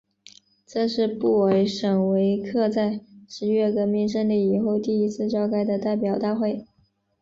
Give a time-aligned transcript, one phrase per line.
[0.65, 6.65] 这是布尔什维克在十月革命胜利以后第一次召开的代表大会。